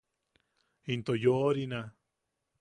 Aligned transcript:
Into 0.93 1.13
yoʼorina. 1.23 1.79